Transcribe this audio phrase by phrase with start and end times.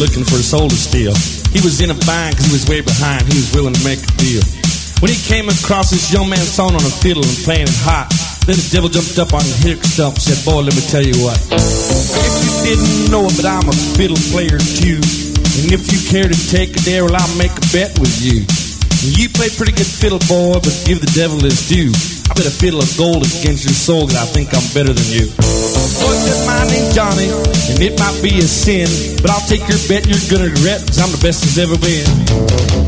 [0.00, 1.12] looking for a soul to steal.
[1.52, 3.28] He was in a bind because he was way behind.
[3.28, 4.40] He was willing to make a deal.
[5.04, 8.08] When he came across this young man sawing on a fiddle and playing it hot,
[8.48, 11.04] then the devil jumped up on the hick stump and said, Boy, let me tell
[11.04, 11.36] you what.
[11.36, 15.04] If you didn't know it, but I'm a fiddle player too.
[15.60, 18.48] And if you care to take a dare, well, I'll make a bet with you.
[19.00, 21.88] You play pretty good fiddle, boy, but give the devil his due.
[22.28, 25.08] I bet a fiddle of gold against your soul, cause I think I'm better than
[25.08, 25.26] you.
[25.98, 27.28] Boy said, my name's Johnny,
[27.72, 28.86] and it might be a sin,
[29.24, 32.06] but I'll take your bet you're gonna regret, cause I'm the best there's ever been.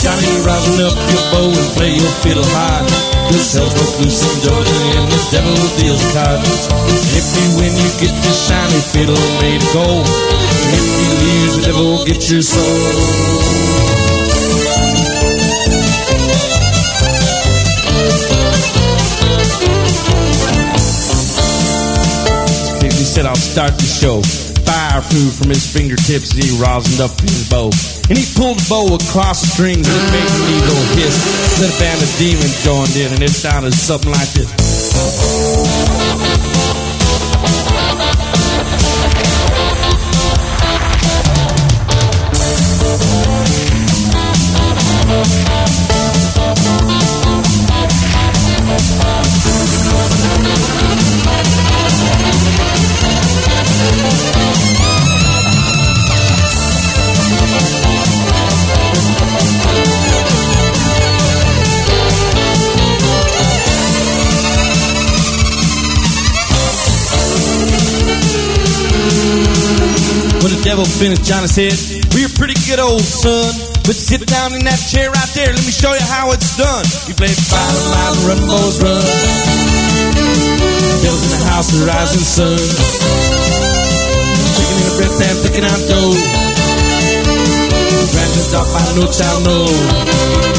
[0.00, 2.88] Johnny, rosin up your bow and play your fiddle hard.
[3.28, 6.66] The cells broke loose in Georgia, and the devil deals cards.
[7.12, 10.08] If you win, you get your shiny fiddle made of gold.
[10.08, 14.27] And if you lose, the devil gets your soul.
[23.18, 24.22] Said I'll start the show.
[24.62, 27.66] Fire flew from his fingertips as he rosined up his bow.
[28.08, 31.18] And he pulled the bow across the strings and it made me go hiss.
[31.58, 34.54] Then a band of demons joined in and it sounded something like this.
[70.78, 71.74] Devil finished, Johnny said,
[72.14, 73.50] We're a pretty good, old son.
[73.82, 75.50] But sit down in that chair right there.
[75.50, 76.86] Let me show you how it's done.
[77.10, 79.02] You play fight a mile and run, boys, run.
[81.02, 82.62] Devil's in the house the rising sun.
[84.54, 86.14] Chicken in a bread pan, picking out dough.
[88.14, 90.57] Grandpa's dog by no child knows.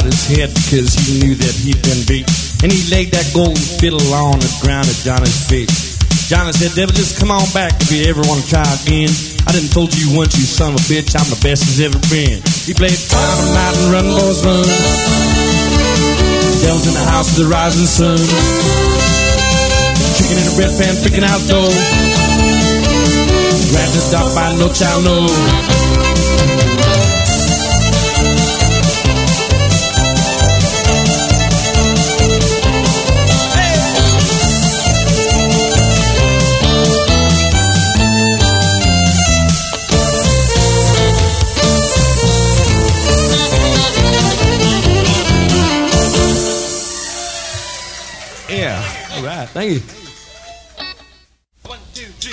[0.00, 2.24] Bowed his head because he knew that he'd been beat.
[2.64, 5.68] And he laid that golden fiddle on the ground at Johnny's feet.
[6.28, 9.10] Johnny said, Devil, just come on back if you ever want to try again.
[9.44, 12.00] I didn't told you once, you son of a bitch, I'm the best there's ever
[12.08, 12.40] been.
[12.64, 14.68] He played Climb a Mountain, Run, Boys, Run.
[16.64, 18.20] Devil's in the house of the rising sun.
[20.16, 21.72] Chicken in a bread pan, picking out dough.
[23.68, 26.69] Grabbed the dog by no child, no.
[48.60, 49.80] Thank you.
[51.64, 52.32] One, two, three.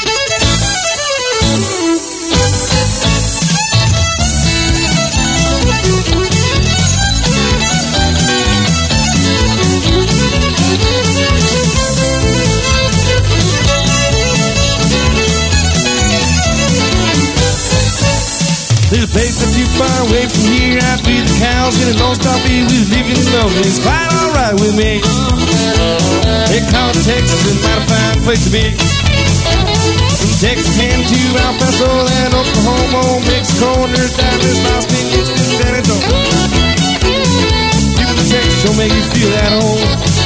[18.89, 20.79] There's a place not too far away from here.
[20.81, 23.61] I'd be the cows in a Star Be with living lonely.
[23.61, 26.06] It's quite alright with me.
[26.51, 28.75] They call it Texas, a mighty fine place to be.
[30.17, 31.89] From Texarkana to El Paso
[32.19, 36.17] and Oklahoma, Mexico, and there's this Austin, Houston, San Antonio.
[37.95, 40.16] People in Texas will make you feel at home.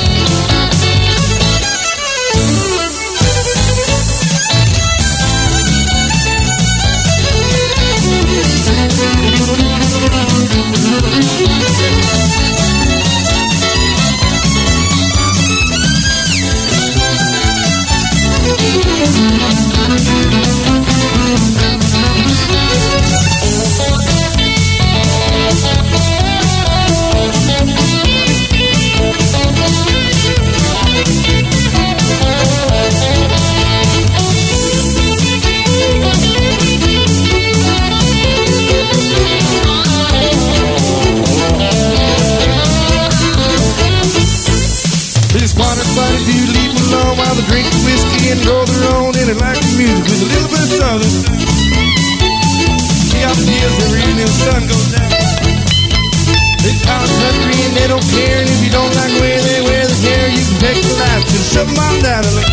[57.81, 58.38] they don't care.
[58.42, 60.94] And if you don't like the way they wear this hair, you can pick the
[61.01, 62.50] knife, just shove them on down a lick.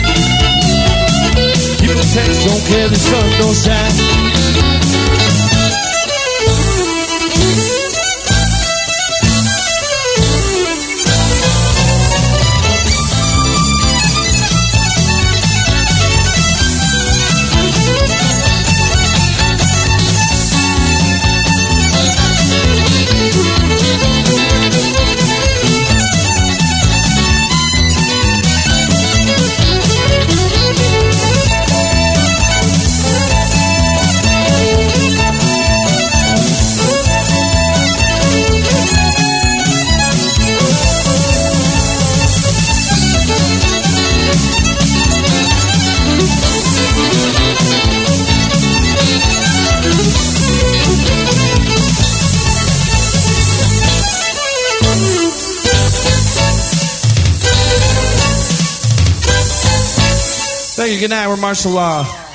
[1.85, 4.38] a text, don't care, the sun don't shine.
[60.99, 61.29] Good night.
[61.29, 62.28] We're Marshall Law.